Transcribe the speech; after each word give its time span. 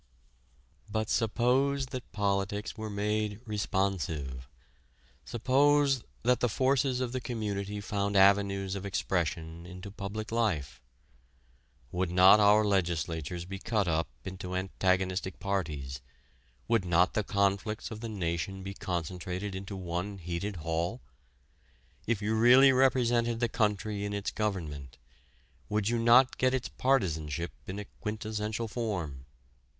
But 0.89 1.11
suppose 1.11 1.85
that 1.93 2.11
politics 2.11 2.75
were 2.75 2.89
made 2.89 3.39
responsive 3.45 4.49
suppose 5.25 6.03
that 6.23 6.39
the 6.39 6.49
forces 6.49 7.01
of 7.01 7.11
the 7.11 7.21
community 7.21 7.79
found 7.79 8.17
avenues 8.17 8.73
of 8.73 8.83
expression 8.83 9.67
into 9.67 9.91
public 9.91 10.31
life. 10.31 10.81
Would 11.91 12.09
not 12.09 12.39
our 12.39 12.65
legislatures 12.65 13.45
be 13.45 13.59
cut 13.59 13.87
up 13.87 14.07
into 14.25 14.55
antagonistic 14.55 15.39
parties, 15.39 16.01
would 16.67 16.83
not 16.83 17.13
the 17.13 17.23
conflicts 17.23 17.91
of 17.91 17.99
the 17.99 18.09
nation 18.09 18.63
be 18.63 18.73
concentrated 18.73 19.53
into 19.53 19.75
one 19.75 20.17
heated 20.17 20.55
hall? 20.65 20.99
If 22.07 22.23
you 22.23 22.33
really 22.33 22.71
represented 22.71 23.39
the 23.39 23.49
country 23.49 24.03
in 24.03 24.13
its 24.13 24.31
government, 24.31 24.97
would 25.69 25.89
you 25.89 25.99
not 25.99 26.39
get 26.39 26.55
its 26.55 26.69
partisanship 26.69 27.51
in 27.67 27.77
a 27.77 27.85
quintessential 27.99 28.67
form? 28.67 29.27